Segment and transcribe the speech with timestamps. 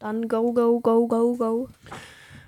[0.00, 1.68] Dann go, go, go, go, go.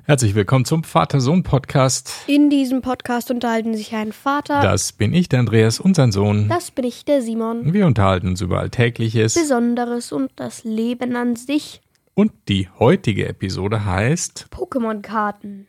[0.05, 2.25] Herzlich willkommen zum Vater-Sohn-Podcast.
[2.27, 4.63] In diesem Podcast unterhalten sich ein Vater.
[4.63, 6.49] Das bin ich, der Andreas, und sein Sohn.
[6.49, 7.75] Das bin ich, der Simon.
[7.75, 9.35] Wir unterhalten uns über Alltägliches.
[9.35, 11.83] Besonderes und das Leben an sich.
[12.15, 15.69] Und die heutige Episode heißt Pokémon-Karten.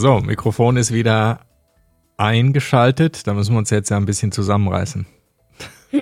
[0.00, 1.40] So, Mikrofon ist wieder
[2.16, 3.26] eingeschaltet.
[3.26, 5.04] Da müssen wir uns jetzt ja ein bisschen zusammenreißen.
[5.92, 6.00] ja,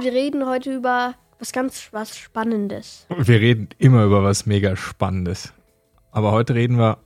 [0.00, 3.08] wir reden heute über was ganz was Spannendes.
[3.08, 5.52] Wir reden immer über was mega Spannendes.
[6.12, 6.98] Aber heute reden wir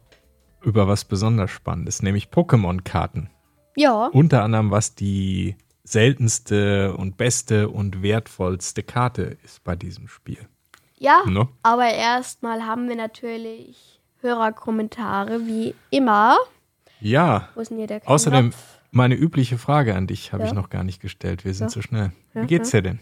[0.60, 3.30] über was besonders Spannendes, nämlich Pokémon-Karten.
[3.74, 4.08] Ja.
[4.12, 10.46] Unter anderem, was die seltenste und beste und wertvollste Karte ist bei diesem Spiel.
[11.02, 11.48] Ja, No?
[11.64, 16.36] aber erstmal haben wir natürlich Hörerkommentare, wie immer.
[17.00, 18.08] Ja, Wo ist denn hier der Knopf?
[18.12, 18.52] außerdem
[18.92, 20.48] meine übliche Frage an dich habe Ja.
[20.50, 21.44] ich noch gar nicht gestellt.
[21.44, 21.70] Wir sind Ja.
[21.70, 22.12] so schnell.
[22.34, 23.00] Ja, Wie geht's dir denn?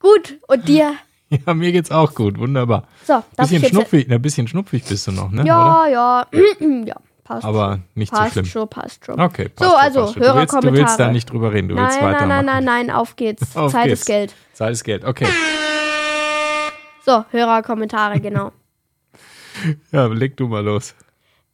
[0.00, 0.94] Gut, und dir?
[1.46, 2.38] Ja, mir geht's auch gut.
[2.38, 2.88] Wunderbar.
[3.04, 5.42] So, Bisschen schnupfig, ein bisschen schnupfig bist du noch, ne?
[5.42, 5.46] Oder?
[5.46, 6.26] Ja, ja,
[6.86, 7.44] ja, passt.
[7.44, 8.44] Aber nicht so passt schlimm.
[8.46, 9.20] schon, passt schon.
[9.20, 10.22] Okay, passt So, schon, also, passt schon.
[10.22, 10.98] du willst, du willst Hörerkommentare.
[11.02, 11.68] da nicht drüber reden.
[11.68, 12.46] Du willst Nein, nein, weitermachen.
[12.46, 13.54] nein, nein, nein, auf geht's.
[13.54, 14.00] Auf Zeit geht's.
[14.00, 14.34] ist Geld.
[14.54, 15.04] Zeit ist Geld.
[15.04, 15.26] Okay.
[17.08, 18.52] So, Hörerkommentare, genau.
[19.92, 20.94] Ja, leg du mal los.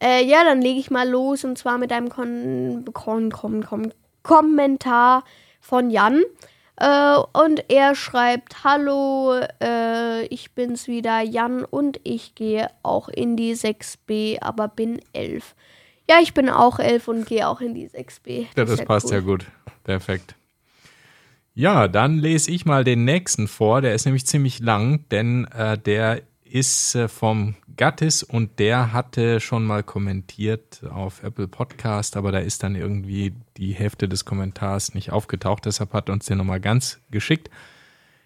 [0.03, 3.95] Äh, ja, dann lege ich mal los und zwar mit einem Kon Kon Kon Kon
[4.25, 5.23] Kommentar
[5.61, 6.23] von Jan.
[6.75, 13.37] Äh, und er schreibt: Hallo, äh, ich bin's wieder, Jan, und ich gehe auch in
[13.37, 15.55] die 6b, aber bin 11.
[16.11, 18.49] Ja, ich bin auch 11 und gehe auch in die 6b.
[18.57, 19.13] Ja, ist das passt cool.
[19.13, 19.47] ja gut.
[19.85, 20.35] Perfekt.
[21.55, 23.81] Ja, dann lese ich mal den nächsten vor.
[23.81, 29.39] Der ist nämlich ziemlich lang, denn äh, der ist äh, vom Gattis und der hatte
[29.41, 34.95] schon mal kommentiert auf Apple Podcast, aber da ist dann irgendwie die Hälfte des Kommentars
[34.95, 35.67] nicht aufgetaucht.
[35.67, 37.51] Deshalb hat er uns den nochmal ganz geschickt.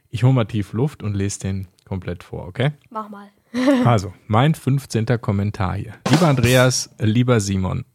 [0.08, 2.72] Ich hole mal tief Luft und lese den komplett vor, okay?
[2.90, 3.28] Mach mal.
[3.86, 5.06] Also, mein 15.
[5.20, 5.94] Kommentar hier.
[6.10, 7.86] Lieber Andreas, lieber Simon,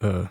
[0.00, 0.24] äh,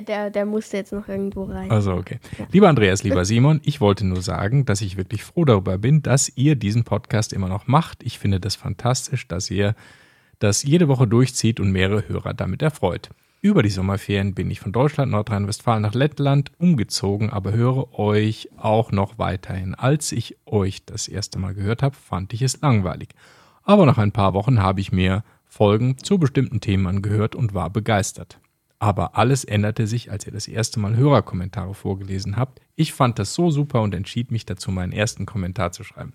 [0.00, 1.70] Der, der musste jetzt noch irgendwo rein.
[1.70, 2.18] also okay.
[2.50, 6.32] Lieber Andreas, lieber Simon, ich wollte nur sagen, dass ich wirklich froh darüber bin, dass
[6.36, 8.02] ihr diesen Podcast immer noch macht.
[8.02, 9.74] Ich finde das fantastisch, dass ihr
[10.38, 13.10] das jede Woche durchzieht und mehrere Hörer damit erfreut.
[13.40, 18.90] Über die Sommerferien bin ich von Deutschland, Nordrhein-Westfalen nach Lettland umgezogen, aber höre euch auch
[18.90, 19.74] noch weiterhin.
[19.74, 23.10] Als ich euch das erste Mal gehört habe, fand ich es langweilig.
[23.62, 27.68] Aber nach ein paar Wochen habe ich mir Folgen zu bestimmten Themen angehört und war
[27.68, 28.40] begeistert.
[28.78, 32.60] Aber alles änderte sich, als ihr das erste Mal Hörerkommentare vorgelesen habt.
[32.76, 36.12] Ich fand das so super und entschied mich dazu, meinen ersten Kommentar zu schreiben.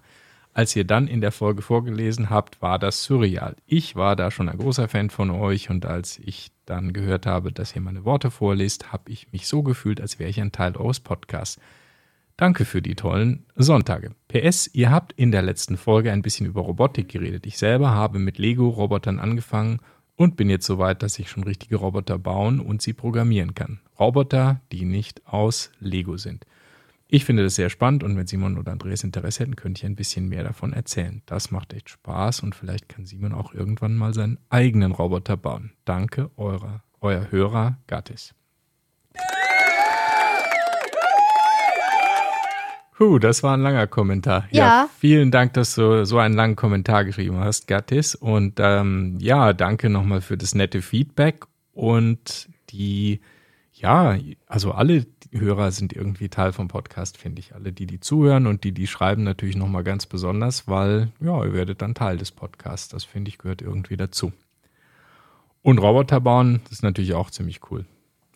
[0.53, 3.55] Als ihr dann in der Folge vorgelesen habt, war das surreal.
[3.65, 7.51] Ich war da schon ein großer Fan von euch und als ich dann gehört habe,
[7.51, 10.75] dass ihr meine Worte vorlest, habe ich mich so gefühlt, als wäre ich ein Teil
[10.75, 11.59] eures Podcasts.
[12.35, 14.11] Danke für die tollen Sonntage.
[14.29, 17.45] PS, ihr habt in der letzten Folge ein bisschen über Robotik geredet.
[17.45, 19.79] Ich selber habe mit Lego-Robotern angefangen
[20.19, 23.79] und bin jetzt so weit, dass ich schon richtige Roboter bauen und sie programmieren kann.
[23.97, 26.45] Roboter, die nicht aus Lego sind.
[27.07, 29.95] Ich finde das sehr spannend und wenn Simon oder Andreas Interesse hätten, könnte ich ein
[29.95, 31.21] bisschen mehr davon erzählen.
[31.25, 35.71] Das macht echt Spaß und vielleicht kann Simon auch irgendwann mal seinen eigenen Roboter bauen.
[35.85, 38.35] Danke, eurer, euer Hörer Gattis.
[42.99, 44.45] Puh, das war ein langer Kommentar.
[44.51, 44.89] Ja.
[44.99, 48.13] vielen Dank, dass du so einen langen Kommentar geschrieben hast, Gattis.
[48.13, 51.45] Und ähm, ja, danke nochmal für das nette Feedback.
[51.71, 53.21] Und die,
[53.71, 54.17] ja,
[54.47, 57.55] also alle Hörer sind irgendwie Teil vom Podcast, finde ich.
[57.55, 61.53] Alle, die die zuhören und die, die schreiben, natürlich nochmal ganz besonders, weil, ja, ihr
[61.53, 62.89] werdet dann Teil des Podcasts.
[62.89, 64.33] Das finde ich gehört irgendwie dazu.
[65.61, 67.85] Und Roboter bauen, das ist natürlich auch ziemlich cool.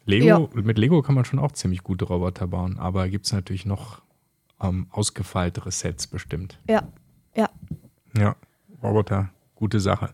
[0.05, 0.61] Lego, Ja.
[0.61, 4.01] mit Lego kann man schon auch ziemlich gute Roboter bauen, aber gibt es natürlich noch
[4.63, 6.57] ähm, ausgefeiltere Sets bestimmt.
[6.67, 6.83] Ja,
[7.35, 7.49] ja.
[8.17, 8.35] Ja,
[8.81, 10.13] Roboter, gute Sache.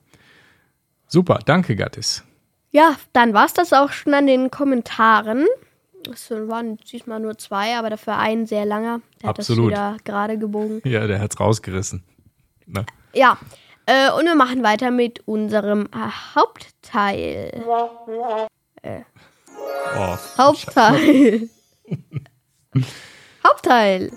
[1.08, 2.24] Super, danke Gattis.
[2.72, 5.48] Ja, dann war's das auch schon an den Kommentaren.
[6.12, 9.02] Es waren diesmal nur zwei, aber dafür ein sehr langer.
[9.22, 9.74] Der Absolut.
[9.74, 10.82] hat das wieder gerade gebogen.
[10.90, 12.04] Ja, der hat's rausgerissen.
[12.66, 13.38] Na, Ja,
[13.86, 17.64] äh, und wir machen weiter mit unserem äh, Hauptteil.
[19.98, 21.50] oh, Hauptteil.
[23.60, 24.12] Hauptteil.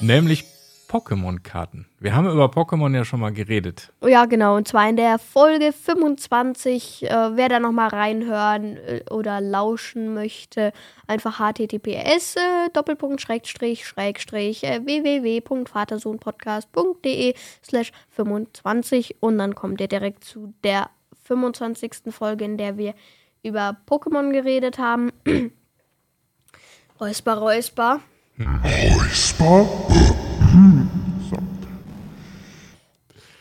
[0.00, 0.44] nämlich
[0.88, 1.86] Pokémon-Karten.
[2.00, 3.92] Wir haben über Pokémon ja schon mal geredet.
[4.02, 4.56] Ja, genau.
[4.56, 7.02] Und zwar in der Folge 25.
[7.02, 10.72] Äh, wer da nochmal reinhören äh, oder lauschen möchte,
[11.06, 20.24] einfach https äh, Doppelpunkt Schrägstrich Schrägstrich äh, www.vatersohnpodcast.de slash 25 und dann kommt ihr direkt
[20.24, 20.88] zu der
[21.24, 21.96] 25.
[22.08, 22.94] Folge, in der wir
[23.42, 25.12] über Pokémon geredet haben.
[26.98, 28.00] räusper, räusper.
[28.40, 29.66] Räusper?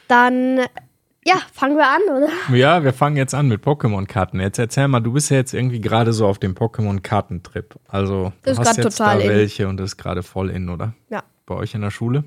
[0.07, 0.59] Dann,
[1.25, 2.55] ja, fangen wir an, oder?
[2.55, 4.39] Ja, wir fangen jetzt an mit Pokémon-Karten.
[4.39, 7.75] Jetzt erzähl mal, du bist ja jetzt irgendwie gerade so auf dem Pokémon-Kartentrip.
[7.87, 9.29] Also, du Das ist hast jetzt total da in.
[9.29, 10.93] welche und das ist gerade voll in, oder?
[11.09, 11.23] Ja.
[11.45, 12.23] Bei euch in der Schule?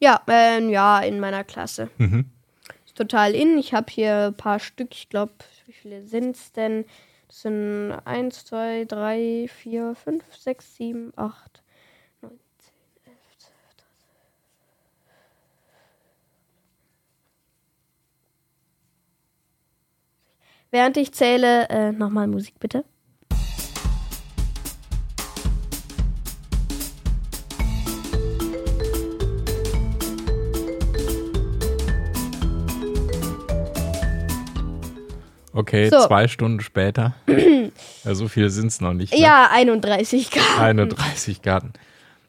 [0.00, 1.90] Ja, ähm, ja, in meiner Klasse.
[1.98, 2.26] Mhm.
[2.84, 3.58] Ist total in.
[3.58, 4.88] Ich habe hier ein paar Stück.
[4.92, 5.32] Ich glaube,
[5.66, 6.84] wie viele sind es denn?
[7.28, 11.62] Das sind 1, 2, 3, 4, 5, 6, 7, 8,
[12.22, 12.72] 9, 10,
[13.06, 13.86] 11, 12, 13.
[20.70, 22.84] Während ich zähle, äh, nochmal Musik bitte.
[35.52, 36.06] Okay, So.
[36.06, 37.14] zwei Stunden später.
[38.04, 39.14] ja, so viele sind es noch nicht.
[39.14, 39.20] Ne?
[39.20, 40.60] Ja, 31 Grad.
[40.60, 41.72] 31 Karten.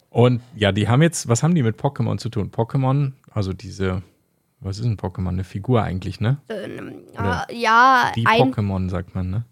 [0.09, 2.51] Und ja, die haben jetzt, was haben die mit Pokémon zu tun?
[2.51, 4.01] Pokémon, also diese,
[4.59, 5.29] was ist ein Pokémon?
[5.29, 6.37] Eine Figur eigentlich, ne?
[6.49, 9.45] Ähm, Oder äh, ja, Die ein, Pokémon, sagt man, ne?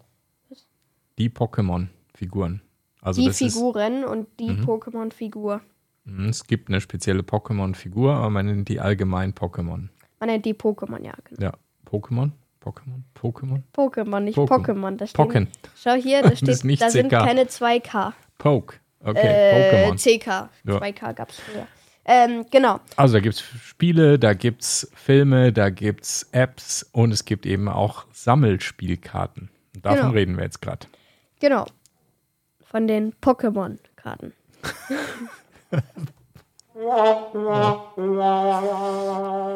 [1.18, 2.60] Die Pokémon-Figuren.
[3.00, 4.64] Also die das ist, Figuren und die Mhm.
[4.64, 5.60] Pokémon-Figur.
[6.04, 9.88] mh, es gibt eine spezielle Pokémon-Figur, aber man nennt die allgemein Pokémon.
[10.20, 11.12] Man nennt die Pokémon, ja.
[11.24, 11.42] Genau.
[11.42, 11.52] Ja,
[11.88, 12.30] Pokémon?
[12.62, 13.02] Pokémon?
[13.14, 13.62] Pokémon?
[13.72, 14.64] Pokémon, nicht Pokémon.
[14.64, 14.96] Pokémon.
[14.96, 15.48] Da Pocken.
[15.76, 18.12] Schau hier, da, Das steht, da sind keine 2K.
[18.38, 18.76] Poke.
[19.04, 19.96] Okay, äh, Pokémon.
[19.96, 20.26] CK.
[20.64, 20.78] Ja.
[20.78, 21.66] 2K gab es früher.
[22.08, 22.78] Ähm, genau.
[22.96, 27.24] Also da gibt es Spiele, da gibt es Filme, da gibt es Apps und es
[27.24, 29.50] gibt eben auch Sammelspielkarten.
[29.74, 30.10] Und davon Genau.
[30.12, 30.86] reden wir jetzt gerade.
[31.40, 31.66] Genau.
[32.64, 34.32] Von den Pokémon-Karten.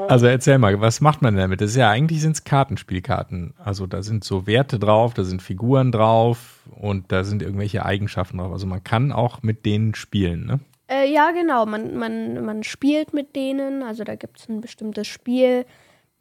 [0.08, 1.60] Also erzähl mal, was macht man damit?
[1.60, 3.54] Das ist ja eigentlich sind es Kartenspielkarten.
[3.62, 8.38] Also da sind so Werte drauf, da sind Figuren drauf und da sind irgendwelche Eigenschaften
[8.38, 8.52] drauf.
[8.52, 10.60] Also man kann auch mit denen spielen, ne?
[10.90, 11.66] Äh, ja, genau.
[11.66, 13.82] Man, man, man spielt mit denen.
[13.82, 15.64] Also da gibt es ein bestimmtes Spiel.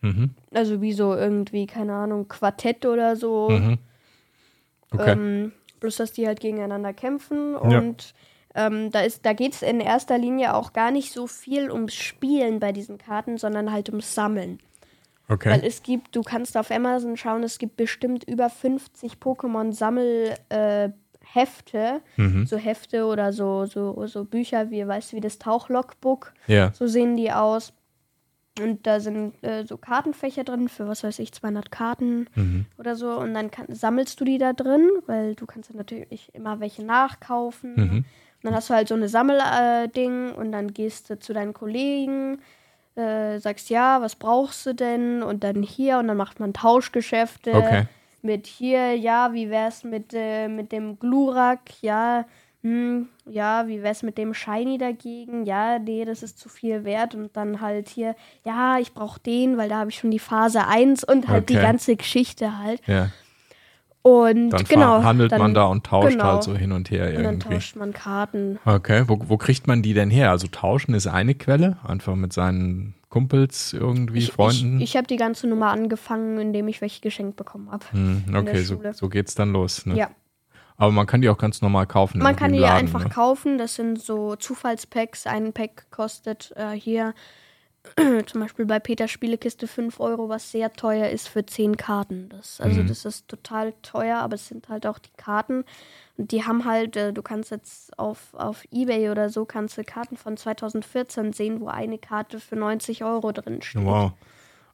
[0.01, 0.31] Mhm.
[0.53, 3.49] Also wie so irgendwie, keine Ahnung, Quartett oder so.
[3.49, 3.77] Mhm.
[4.91, 5.11] Okay.
[5.11, 7.55] Ähm, bloß, dass die halt gegeneinander kämpfen.
[7.55, 8.13] Und
[8.55, 11.93] ähm, da, ist- da geht es in erster Linie auch gar nicht so viel ums
[11.93, 14.59] Spielen bei diesen Karten, sondern halt ums Sammeln.
[15.27, 15.61] Weil okay.
[15.63, 20.39] es gibt, du kannst auf Amazon schauen, es gibt bestimmt über 50 Pokémon-Sammelhefte.
[20.49, 20.89] Äh,
[21.33, 22.45] Hefte, Mhm.
[22.45, 26.33] so Hefte oder so, so, so Bücher wie, weißt du, wie das Tauchlogbook.
[26.47, 26.71] Ja.
[26.73, 27.73] So sehen die aus.
[28.59, 32.65] Und da sind äh, so Kartenfächer drin für, was weiß ich, 200 Karten Mhm.
[32.77, 33.11] oder so.
[33.17, 37.75] Und dann kann, sammelst du die da drin, weil du kannst natürlich immer welche nachkaufen.
[37.75, 37.97] Mhm.
[37.97, 38.05] Und
[38.43, 42.39] dann hast du halt so eine Sammelding äh, und dann gehst du zu deinen Kollegen,
[42.95, 45.23] äh, sagst, ja, was brauchst du denn?
[45.23, 47.85] Und dann hier und dann macht man Tauschgeschäfte Okay.
[48.21, 52.25] Mit hier, ja, wie wär's mit, äh, mit dem Glurak, ja,
[52.61, 55.45] hm, ja, wie wär's mit dem Shiny dagegen?
[55.45, 57.15] Ja, nee, das ist zu viel wert.
[57.15, 60.67] Und dann halt hier, ja, ich brauche den, weil da habe ich schon die Phase
[60.67, 61.63] 1 und halt die Okay.
[61.63, 62.81] ganze Geschichte halt.
[62.85, 63.11] Ja.
[64.01, 65.03] Und Dann genau.
[65.03, 66.23] handelt dann, man da und tauscht genau.
[66.25, 67.49] halt so hin und her Und dann irgendwie.
[67.55, 68.57] tauscht man Karten.
[68.65, 70.31] Okay, wo, wo kriegt man die denn her?
[70.31, 74.77] Also tauschen ist eine Quelle, einfach mit seinen Kumpels irgendwie, Ich, Freunden.
[74.77, 77.85] ich, ich habe die ganze Nummer angefangen, indem ich welche geschenkt bekommen habe.
[77.91, 79.85] Hm, okay, so, so geht's dann los.
[79.85, 79.95] Ne?
[79.95, 80.11] Ja.
[80.77, 82.19] Aber man kann die auch ganz normal kaufen.
[82.19, 83.09] Man kann die Laden, einfach ne?
[83.09, 83.57] kaufen.
[83.57, 85.27] Das sind so Zufallspacks.
[85.27, 87.13] Ein Pack kostet äh, hier
[88.27, 92.29] zum Beispiel bei Peter Spielekiste 5 Euro, was sehr teuer ist für 10 Karten.
[92.29, 92.87] Das, also Mhm.
[92.87, 95.65] das ist total teuer, aber es sind halt auch die Karten.
[96.21, 100.17] Die haben halt, äh, du kannst jetzt auf, auf Ebay oder so, kannst du Karten
[100.17, 103.85] von 2014 sehen, wo eine Karte für 90 Euro drin steht.
[103.85, 104.11] Wow.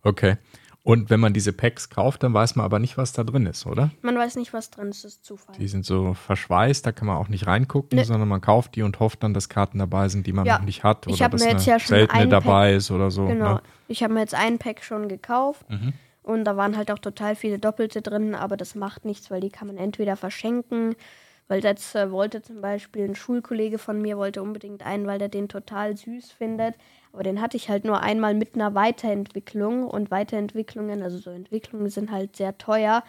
[0.02, 0.38] Okay.
[0.82, 3.66] Und wenn man diese Packs kauft, dann weiß man aber nicht, was da drin ist,
[3.66, 3.92] oder?
[4.02, 5.56] Man weiß nicht, was drin ist, das ist Zufall.
[5.58, 8.04] Die sind so verschweißt, da kann man auch nicht reingucken, Nee.
[8.06, 10.58] sondern man kauft die und hofft dann, dass Karten dabei sind, die man Ja.
[10.60, 11.06] noch nicht hat.
[11.08, 13.26] Ich Oder dass mir eine jetzt ja schon seltene ein dabei ist oder so.
[13.26, 13.54] Genau.
[13.56, 13.62] Ne?
[13.88, 15.94] Ich habe mir jetzt ein Pack schon gekauft Mhm.
[16.22, 19.50] und da waren halt auch total viele Doppelte drin, aber das macht nichts, weil die
[19.50, 20.96] kann man entweder verschenken,
[21.48, 25.30] weil jetzt äh, wollte zum Beispiel ein Schulkollege von mir wollte unbedingt einen, weil der
[25.30, 26.76] den total süß findet,
[27.14, 31.90] aber den hatte ich halt nur einmal mit einer Weiterentwicklung und Weiterentwicklungen, also so Entwicklungen
[31.90, 33.04] sind halt sehr teuer.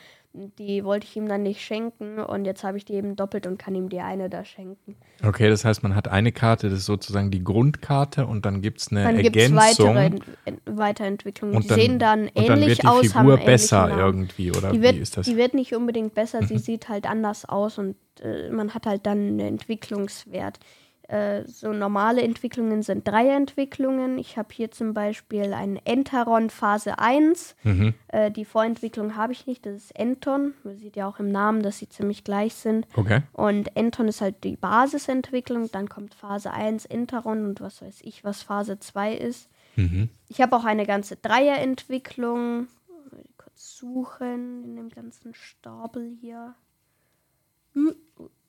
[0.59, 3.59] Die wollte ich ihm dann nicht schenken und jetzt habe ich die eben doppelt und
[3.59, 4.97] kann ihm die eine da schenken.
[5.25, 8.81] Okay, das heißt, man hat eine Karte, das ist sozusagen die Grundkarte und dann gibt
[8.81, 9.57] es eine Dann Ergänzung.
[9.57, 11.57] weitere Ent Ent Weiterentwicklungen.
[11.57, 13.99] und Die dann, sehen dann und dann ähnlich wird die aus, Figur besser Namen.
[13.99, 15.26] irgendwie, oder Die wie wird, ist das?
[15.26, 16.47] die wird nicht unbedingt besser, Mhm.
[16.47, 20.59] sie sieht halt anders aus und äh, man hat halt dann einen Entwicklungswert.
[21.09, 24.19] Äh, so normale Entwicklungen sind Dreierentwicklungen.
[24.19, 27.55] Ich habe hier zum Beispiel einen Enteron Phase 1.
[27.63, 27.95] Mhm.
[28.09, 30.55] Äh, die Vorentwicklung habe ich nicht, das ist Enton.
[30.65, 32.89] Man sieht ja auch im Namen, dass sie ziemlich gleich sind.
[32.97, 33.23] Okay.
[33.33, 38.25] Und Enton ist halt die Basisentwicklung, dann kommt Phase 1 Enteron und was weiß ich,
[38.25, 39.49] was Phase 2 ist.
[39.77, 40.09] Mhm.
[40.29, 42.67] Ich habe auch eine ganze Dreierentwicklung.
[43.37, 46.55] Kurz suchen in dem ganzen Stapel hier.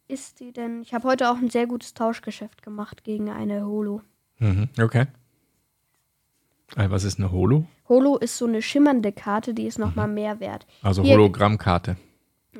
[0.07, 0.81] Ist die denn?
[0.81, 4.01] Ich habe heute auch ein sehr gutes Tauschgeschäft gemacht gegen eine Holo.
[4.39, 4.69] Mhm.
[4.79, 5.07] Okay.
[6.75, 7.65] Äh, Was ist eine Holo?
[7.89, 10.65] Holo ist so eine schimmernde Karte, die ist nochmal mehr wert.
[10.81, 11.97] Also Hologrammkarte.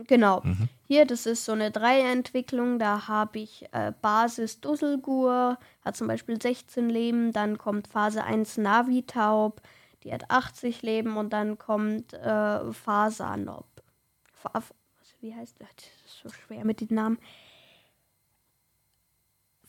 [0.08, 0.42] Genau.
[0.44, 0.70] Mhm.
[0.84, 2.80] Hier, das ist so eine Dreierentwicklung.
[2.80, 7.32] Da habe ich äh, Basis Dusselgur, hat zum Beispiel 16 Leben.
[7.34, 9.62] Dann kommt Phase 1 Navitaub,
[10.04, 11.18] die hat 80 Leben.
[11.18, 13.66] Und dann kommt äh, Fasanop.
[14.34, 14.52] Fa
[15.20, 15.68] wie heißt das?
[16.28, 17.18] So schwer mit den Namen.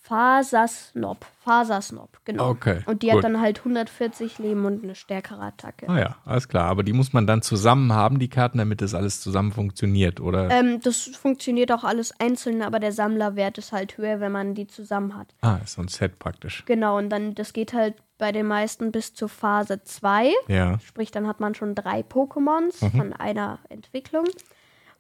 [0.08, 1.26] Fasasnop.
[1.44, 2.48] Fasasnop, genau.
[2.48, 3.16] Okay, Und die gut.
[3.16, 5.86] hat dann halt 140 Leben und eine stärkere Attacke.
[5.86, 6.64] Ah ja, alles klar.
[6.64, 10.50] Aber die muss man dann zusammen haben, die Karten, damit das alles zusammen funktioniert, oder?
[10.50, 14.66] Ähm, das funktioniert auch alles einzeln, aber der Sammlerwert ist halt höher, wenn man die
[14.66, 15.34] zusammen hat.
[15.42, 16.64] ah, ist so ein Set praktisch.
[16.64, 20.32] Genau, und dann, das geht halt bei den meisten bis zur Phase 2.
[20.48, 20.78] Ja.
[20.80, 24.24] Sprich, dann hat man schon drei Pokémons von einer Entwicklung.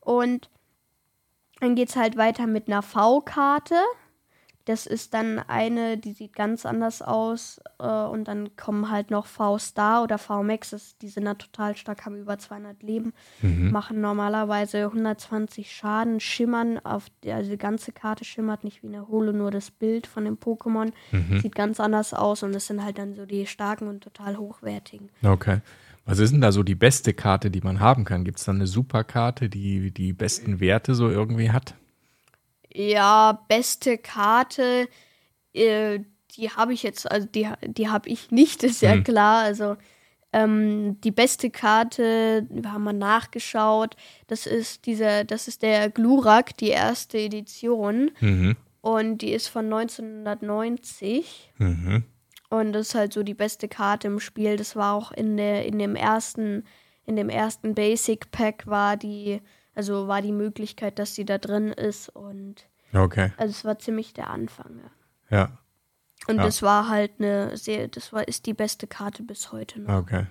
[0.00, 0.50] Und
[1.60, 3.76] dann geht es halt weiter mit einer V-Karte.
[4.64, 7.58] Das ist dann eine, die sieht ganz anders aus.
[7.78, 10.94] Äh, und dann kommen halt noch V-Star oder V-Max.
[11.00, 13.14] Die sind da total stark, haben über 200 Leben.
[13.72, 19.08] Machen normalerweise 120 Schaden, schimmern auf der, also die ganze Karte schimmert nicht wie eine
[19.08, 20.92] Holo, nur das Bild von dem Pokémon
[21.40, 22.42] sieht ganz anders aus.
[22.42, 25.08] Und das sind halt dann so die starken und total hochwertigen.
[25.24, 25.60] Okay.
[26.08, 28.24] Was ist denn da so die beste Karte, die man haben kann?
[28.24, 31.74] Gibt es da eine Superkarte, die die besten Werte so irgendwie hat?
[32.72, 34.88] Ja, beste Karte,
[35.52, 36.00] äh,
[36.34, 39.42] die habe ich jetzt, also die, die habe ich nicht, ist ja klar.
[39.42, 39.76] Also
[40.32, 43.94] ähm, die beste Karte, wir haben mal nachgeschaut,
[44.28, 48.12] das ist dieser, das ist der Glurak, die erste Edition.
[48.20, 48.56] Mhm.
[48.80, 51.52] Und die ist von 1990.
[51.58, 52.04] Mhm.
[52.50, 54.56] Und das ist halt so die beste Karte im Spiel.
[54.56, 56.64] Das war auch in der, in dem ersten,
[57.04, 59.40] in dem ersten Basic Pack war die,
[59.74, 62.08] also war die Möglichkeit, dass sie da drin ist.
[62.08, 63.32] Und Okay.
[63.36, 64.80] also es war ziemlich der Anfang,
[65.30, 65.36] ja.
[65.38, 65.58] Ja.
[66.26, 66.42] Und Ja.
[66.44, 69.98] das war halt eine sehr, das war, ist die beste Karte bis heute noch.
[69.98, 70.26] Okay.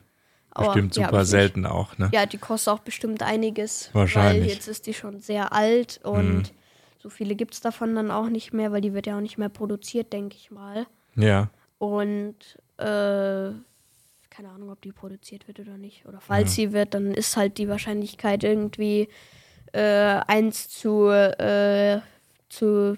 [0.52, 1.28] Aber Bestimmt super nicht.
[1.28, 2.10] selten auch, ne?
[2.14, 3.92] Ja, die kostet auch bestimmt einiges.
[3.94, 4.42] Wahrscheinlich.
[4.42, 6.44] Weil jetzt ist die schon sehr alt und Mhm.
[6.98, 9.38] so viele gibt es davon dann auch nicht mehr, weil die wird ja auch nicht
[9.38, 10.88] mehr produziert, denke ich mal.
[11.16, 11.50] Ja.
[11.80, 12.36] Und
[12.78, 13.52] äh,
[14.30, 16.06] keine Ahnung, ob die produziert wird oder nicht.
[16.06, 19.08] Oder falls sie wird, dann ist halt die Wahrscheinlichkeit irgendwie
[19.74, 19.82] äh,
[20.28, 22.00] 1 zu, äh,
[22.50, 22.98] zu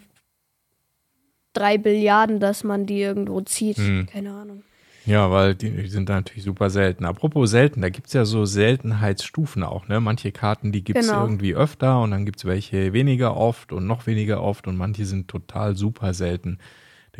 [1.54, 3.78] 3 Billiarden, dass man die irgendwo zieht.
[3.78, 4.06] Mhm.
[4.08, 4.64] Keine Ahnung.
[5.06, 7.06] Ja, weil die, die sind da natürlich super selten.
[7.06, 10.00] Apropos selten, da gibt es ja so Seltenheitsstufen auch, ne?
[10.00, 11.22] Manche Karten, die gibt es Genau.
[11.24, 15.06] irgendwie öfter und dann gibt es welche weniger oft und noch weniger oft und manche
[15.06, 16.60] sind total super selten.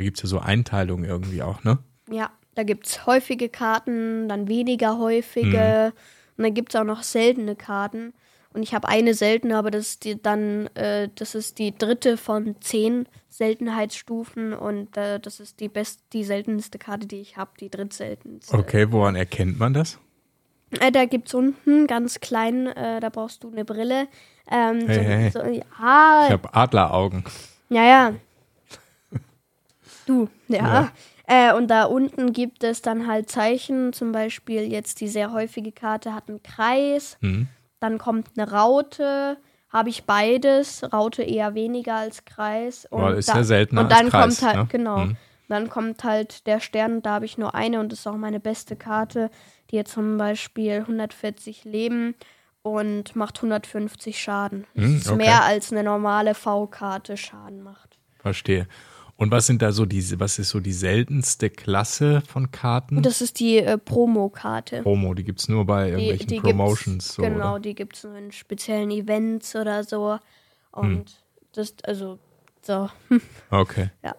[0.00, 1.76] Da gibt es ja so Einteilungen irgendwie auch, ne?
[2.10, 5.92] Ja, da gibt es häufige Karten, dann weniger häufige.
[6.38, 8.14] Und dann gibt es auch noch seltene Karten.
[8.54, 12.16] Und ich habe eine seltene, aber das ist die dann, äh, das ist die dritte
[12.16, 17.50] von zehn Seltenheitsstufen und äh, das ist die best, die seltenste Karte, die ich habe,
[17.60, 18.56] die drittseltenste.
[18.56, 19.98] Okay, woran erkennt man das?
[20.80, 24.08] Äh, da gibt es unten ganz klein, äh, da brauchst du eine Brille.
[24.50, 25.30] Ähm, Hey, so, hey.
[25.30, 27.22] So, ja, Ich habe Adleraugen.
[27.68, 28.14] ja, ja.
[30.10, 30.58] Du, ja.
[31.28, 31.50] Ja.
[31.52, 35.70] Äh, und da unten gibt es dann halt Zeichen, zum Beispiel jetzt die sehr häufige
[35.70, 37.46] Karte hat einen Kreis, Hm.
[37.78, 39.36] dann kommt eine Raute,
[39.68, 42.86] habe ich beides, Raute eher weniger als Kreis.
[42.90, 44.66] Und Aber ist ja seltener Und dann Kreis, kommt halt, ne?
[44.68, 45.16] genau, Mhm.
[45.48, 48.40] dann kommt halt der Stern, da habe ich nur eine und das ist auch meine
[48.40, 49.30] beste Karte,
[49.70, 52.16] die hat zum Beispiel 140 Leben
[52.62, 54.66] und macht 150 Schaden.
[54.74, 55.16] Das Hm, ist okay.
[55.18, 57.98] mehr als eine normale V-Karte Schaden macht.
[58.18, 58.66] Verstehe.
[59.20, 63.02] Und was sind da so diese, was ist so die seltenste Klasse von Karten?
[63.02, 64.80] Das ist die äh, Promo-Karte.
[64.80, 67.04] Promo, die gibt es nur bei Die, irgendwelchen die Promotions.
[67.04, 67.60] gibt's, so, genau, oder?
[67.60, 70.18] die gibt es nur in speziellen Events oder so.
[70.70, 71.04] Und Hm.
[71.52, 72.18] das, also,
[72.62, 72.88] so.
[73.50, 73.90] Okay.
[74.02, 74.14] Ja.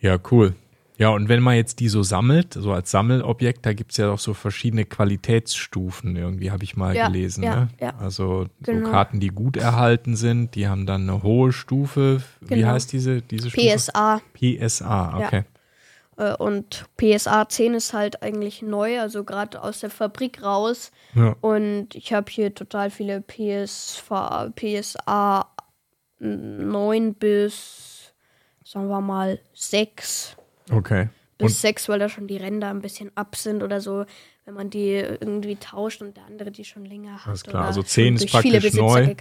[0.00, 0.54] Ja, cool.
[1.00, 4.10] Ja, und wenn man jetzt die so sammelt, so als Sammelobjekt, da gibt es ja
[4.10, 7.42] auch so verschiedene Qualitätsstufen, irgendwie habe ich mal Ja, gelesen.
[7.42, 7.68] ja, ne?
[7.80, 7.94] ja.
[7.98, 8.84] Also Genau.
[8.84, 12.22] so Karten, die gut erhalten sind, die haben dann eine hohe Stufe.
[12.42, 12.68] Wie Genau.
[12.68, 13.66] heißt diese, diese Stufe?
[13.78, 14.20] PSA.
[14.34, 15.44] PSA, okay.
[16.18, 20.90] Äh, und PSA 10 ist halt eigentlich neu, also gerade aus der Fabrik raus.
[21.40, 24.10] Und ich habe hier total viele PSV,
[24.54, 25.46] PSA
[26.18, 28.12] 9 bis,
[28.64, 30.36] sagen wir mal, 6.
[30.70, 31.08] Okay.
[31.38, 34.04] Bis Und 6, weil da schon die Ränder ein bisschen ab sind oder so,
[34.44, 37.28] wenn man die irgendwie tauscht und der andere die schon länger hat.
[37.28, 39.14] Alles klar, also schon 10 ist praktisch neu.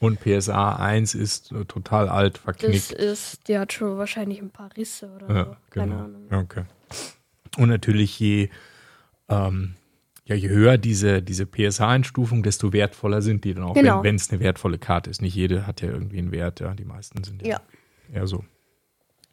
[0.00, 2.90] Und PSA 1 ist äh, total alt, Das verknickt.
[2.92, 5.56] ist, die hat schon wahrscheinlich ein paar Risse oder Ja, so.
[5.70, 6.04] Keine genau.
[6.04, 6.26] Ahnung.
[6.32, 6.64] Okay.
[7.56, 8.48] Und natürlich je,
[9.28, 9.74] ähm,
[10.24, 14.02] ja, je höher diese, diese PSA-Einstufung, desto wertvoller sind die dann auch, Genau.
[14.02, 15.22] wenn es eine wertvolle Karte ist.
[15.22, 16.74] Nicht jede hat ja irgendwie einen Wert, ja.
[16.74, 17.60] Die meisten sind ja, Ja.
[18.12, 18.44] eher so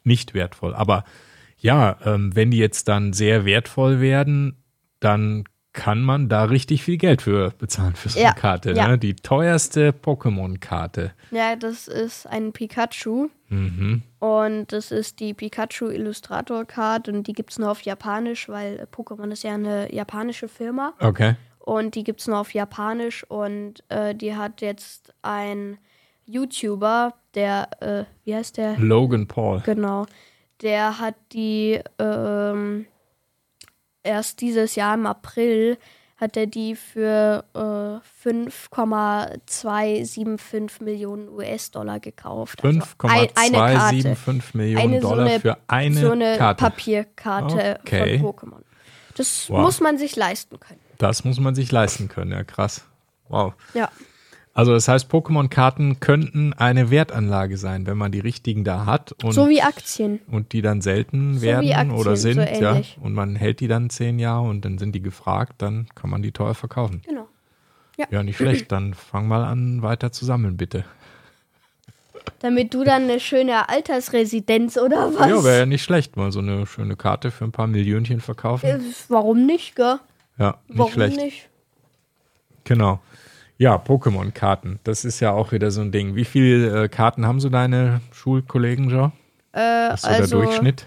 [0.04, 0.74] nicht wertvoll.
[0.74, 1.04] Aber
[1.58, 4.56] ja, ähm, wenn die jetzt dann sehr wertvoll werden,
[5.00, 8.72] dann kann man da richtig viel Geld für bezahlen für so eine Ja, Karte.
[8.72, 8.88] ja.
[8.88, 8.98] Ne?
[8.98, 11.12] Die teuerste Pokémon-Karte.
[11.30, 13.28] Ja, das ist ein Pikachu.
[13.48, 14.02] Mhm.
[14.18, 18.88] Und das ist die Pikachu Illustrator Card und die gibt es nur auf Japanisch, weil
[18.92, 21.36] Pokémon ist ja eine japanische Firma Okay.
[21.60, 25.78] und die gibt es nur auf Japanisch und äh, die hat jetzt ein
[26.26, 28.76] YouTuber, der, äh, wie heißt der?
[28.78, 29.62] Logan Paul.
[29.64, 30.06] Genau,
[30.62, 32.86] der hat die ähm,
[34.02, 35.76] erst dieses Jahr im April
[36.16, 42.64] hat er die für äh, 5,275 Millionen US-Dollar gekauft.
[42.64, 42.82] Also ein-.
[43.36, 46.64] 5,275 Millionen Eine so Dollar eine- für eine so eine Karte.
[46.64, 48.18] Papierkarte Okay.
[48.18, 48.62] von Pokémon.
[49.16, 49.60] Das Wow.
[49.60, 50.80] muss man sich leisten können.
[50.98, 52.84] Das muss man sich leisten können, ja krass.
[53.28, 53.52] Wow.
[53.74, 53.90] Ja,
[54.58, 59.30] Also das heißt, Pokémon-Karten könnten eine Wertanlage sein, wenn man die richtigen da hat und,
[59.30, 60.18] so wie Aktien.
[60.28, 62.98] und die dann selten So werden Aktien, oder so sind, ja, ähnlich.
[63.00, 66.22] und man hält die dann zehn Jahre und dann sind die gefragt, dann kann man
[66.22, 67.02] die teuer verkaufen.
[67.06, 67.28] Genau.
[68.10, 68.72] Ja, nicht schlecht.
[68.72, 70.84] Dann fang mal an, weiter zu sammeln, bitte.
[72.40, 75.28] Damit du dann eine schöne Altersresidenz oder was?
[75.30, 78.66] Ja, wäre ja nicht schlecht, mal so eine schöne Karte für ein paar Millionchen verkaufen.
[78.66, 80.00] Äh, Warum nicht, gell?
[80.36, 81.16] Ja, nicht Warum schlecht.
[81.16, 81.48] nicht?
[82.64, 82.98] Genau.
[83.58, 84.78] Ja, Pokémon-Karten.
[84.84, 86.14] Das ist ja auch wieder so ein Ding.
[86.14, 89.10] Wie viele äh, Karten haben so deine Schulkollegen, Joe?
[89.52, 89.58] Äh,
[89.90, 90.86] Was ist so also, der Durchschnitt?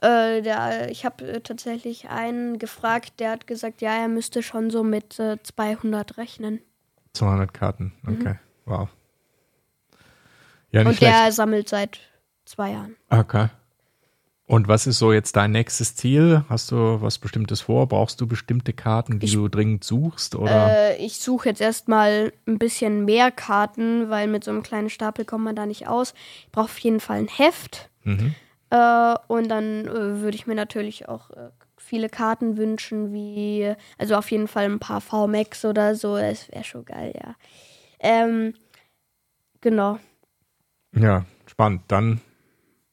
[0.00, 4.70] Äh, der, ich habe äh, tatsächlich einen gefragt, der hat gesagt, ja, er müsste schon
[4.70, 6.60] so mit äh, 200 rechnen.
[7.14, 7.92] 200 Karten.
[8.06, 8.36] Okay.
[8.64, 8.88] Wow.
[10.70, 10.88] Ja, Mhm.
[10.88, 11.12] Und schlecht.
[11.14, 11.98] der sammelt seit
[12.44, 12.96] zwei Jahren.
[13.10, 13.48] Okay.
[14.46, 16.44] Und was ist so jetzt dein nächstes Ziel?
[16.50, 17.88] Hast du was Bestimmtes vor?
[17.88, 20.34] Brauchst du bestimmte Karten, die Ich- du dringend suchst?
[20.36, 20.70] Oder?
[20.70, 25.24] Äh, ich suche jetzt erstmal ein bisschen mehr Karten, weil mit so einem kleinen Stapel
[25.24, 26.12] kommt man da nicht aus.
[26.44, 27.88] Ich brauche auf jeden Fall ein Heft.
[28.02, 28.34] Mhm.
[28.68, 34.14] Äh, und dann äh, würde ich mir natürlich auch äh, viele Karten wünschen, wie, also
[34.16, 36.18] auf jeden Fall ein paar VMAX oder so.
[36.18, 37.34] Das wäre schon geil, ja.
[37.98, 38.52] Ähm,
[39.62, 39.98] genau.
[40.94, 41.82] Ja, spannend.
[41.88, 42.20] Dann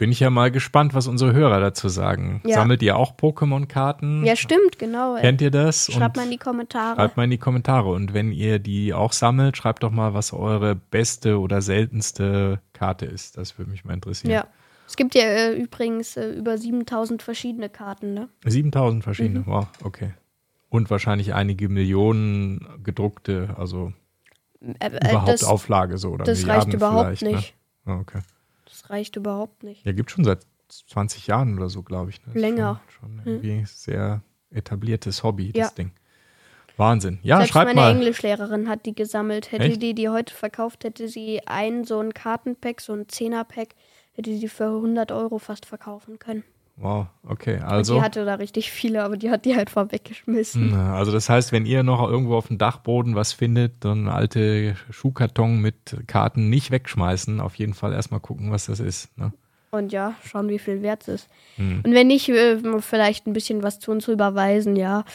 [0.01, 2.41] bin ich ja mal gespannt, was unsere Hörer dazu sagen.
[2.43, 2.55] Ja.
[2.55, 4.25] Sammelt ihr auch Pokémon-Karten?
[4.25, 5.13] Ja, stimmt, genau.
[5.17, 5.91] Kennt ihr das?
[5.91, 6.95] Schreibt Und mal in die Kommentare.
[6.95, 7.89] Schreibt mal in die Kommentare.
[7.91, 13.05] Und wenn ihr die auch sammelt, schreibt doch mal, was eure beste oder seltenste Karte
[13.05, 13.37] ist.
[13.37, 14.33] Das würde mich mal interessieren.
[14.33, 14.47] Ja.
[14.87, 18.27] Es gibt ja äh, übrigens äh, über 7000 verschiedene Karten, ne?
[18.43, 19.41] 7000 verschiedene.
[19.41, 19.45] Mhm.
[19.45, 20.15] Wow, okay.
[20.69, 23.93] Und wahrscheinlich einige Millionen gedruckte, also
[24.61, 27.55] Äh, äh, überhaupt das, Auflage so oder das Milliarden reicht überhaupt vielleicht, nicht.
[27.85, 27.99] Ne?
[27.99, 28.21] Okay.
[28.71, 29.85] Das reicht überhaupt nicht.
[29.85, 32.25] Ja, gibt schon seit 20 Jahren oder so, glaube ich.
[32.25, 32.39] Ne?
[32.39, 32.81] Länger.
[32.85, 32.89] Hm.
[32.89, 35.65] Schon, schon irgendwie sehr etabliertes Hobby, Ja.
[35.65, 35.91] das Ding.
[36.77, 37.19] Wahnsinn.
[37.21, 37.91] Ja, Selbst schreibt meine mal.
[37.91, 39.51] Englischlehrerin hat die gesammelt.
[39.51, 39.81] Hätte Echt?
[39.83, 43.75] die die heute verkauft, hätte sie ein so ein Kartenpack, so ein Zehnerpack,
[44.13, 46.43] hätte sie für 100 Euro fast verkaufen können.
[46.81, 47.57] Wow, okay.
[47.57, 47.95] Und Also.
[47.95, 50.71] die hatte da richtig viele, aber die hat die einfach weggeschmissen.
[50.71, 54.75] Na, Also das heißt, wenn ihr noch irgendwo auf dem Dachboden was findet, eine alte
[54.89, 59.15] Schuhkarton mit Karten nicht wegschmeißen, auf jeden Fall erstmal gucken, was das ist.
[59.15, 59.31] Ne?
[59.69, 61.29] Und ja, schauen, wie viel wert es ist.
[61.57, 61.81] Hm.
[61.85, 65.05] Und wenn nicht, äh, vielleicht ein bisschen was zu uns überweisen, ja.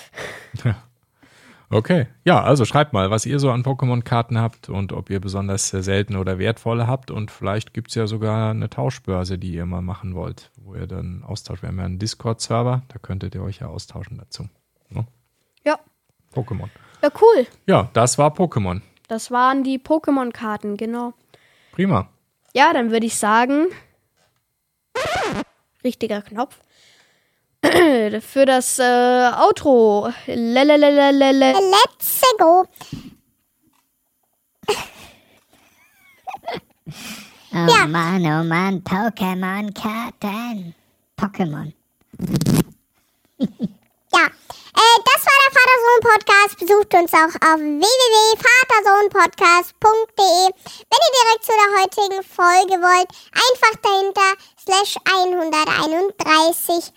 [1.69, 5.69] Okay, ja, also schreibt mal, was ihr so an Pokémon-Karten habt und ob ihr besonders
[5.69, 9.83] seltene oder wertvolle habt und vielleicht gibt es ja sogar eine Tauschbörse, die ihr mal
[9.83, 11.63] machen wollt, wo ihr dann austauscht.
[11.63, 14.49] Wir haben ja einen Discord-Server, da könntet ihr euch ja austauschen dazu.
[14.91, 15.07] Ne?
[15.65, 15.81] Ja.
[16.33, 16.69] Pokémon.
[17.03, 17.47] Ja, cool.
[17.67, 18.81] Ja, das war Pokémon.
[19.09, 21.15] Das waren die Pokémon-Karten, genau.
[21.73, 22.09] Prima.
[22.55, 23.67] Ja, dann würde ich sagen,
[25.83, 26.61] richtiger Knopf.
[28.21, 30.09] Für das äh, Outro.
[30.27, 31.53] Lelelelelele.
[31.53, 32.67] Let's go.
[37.59, 40.75] Oh Mann, oh Mann, Pokémon-Karten.
[41.17, 41.73] Pokémon.
[44.13, 46.53] Ja, äh, das war der Vater-Sohn-Podcast.
[46.59, 50.43] Besucht uns auch auf www.vatersohnpodcast.de.
[50.89, 56.93] Wenn ihr direkt zu der heutigen Folge wollt, einfach dahinter slash 131.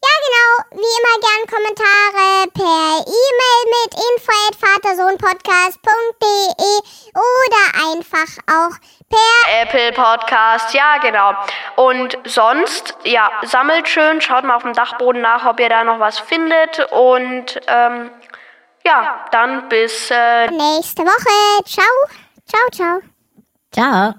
[0.00, 6.72] Ja, genau, wie immer gern Kommentare per E-Mail mit info@vatersohnpodcast.de
[7.14, 8.74] oder einfach auch
[9.10, 11.32] per Apple Podcast, ja genau.
[11.76, 15.98] Und sonst, ja, sammelt schön, schaut mal auf dem Dachboden nach, ob ihr da noch
[15.98, 16.78] was findet.
[16.92, 18.10] Und ähm,
[18.84, 21.64] ja, dann bis äh, nächste Woche.
[21.64, 21.86] Ciao,
[22.46, 23.00] ciao, ciao.
[23.72, 24.14] Ciao.